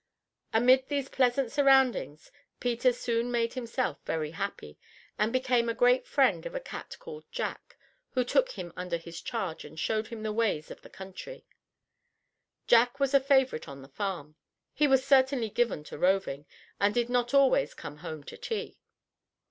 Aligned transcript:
Amid 0.51 0.87
these 0.89 1.09
pleasant 1.09 1.51
surroundings 1.51 2.31
Peter 2.59 2.91
soon 2.91 3.29
made 3.31 3.53
himself 3.53 3.99
very 4.03 4.31
happy, 4.31 4.79
and 5.19 5.31
became 5.31 5.69
a 5.69 5.75
great 5.75 6.07
friend 6.07 6.43
of 6.47 6.55
a 6.55 6.59
cat 6.59 6.95
called 6.97 7.23
Jack, 7.31 7.77
who 8.13 8.23
took 8.23 8.53
him 8.53 8.73
under 8.75 8.97
his 8.97 9.21
charge 9.21 9.63
and 9.63 9.79
showed 9.79 10.07
him 10.07 10.23
the 10.23 10.33
ways 10.33 10.71
of 10.71 10.81
the 10.81 10.89
country. 10.89 11.45
Jack 12.65 12.99
was 12.99 13.13
a 13.13 13.19
favorite 13.19 13.67
on 13.69 13.83
the 13.83 13.89
farm. 13.89 14.33
He 14.73 14.87
was 14.87 15.05
certainly 15.05 15.51
given 15.51 15.83
to 15.83 15.99
roving, 15.99 16.47
and 16.79 16.95
did 16.95 17.07
not 17.07 17.35
always 17.35 17.75
"come 17.75 17.97
home 17.97 18.23
to 18.23 18.37
tea." 18.37 18.79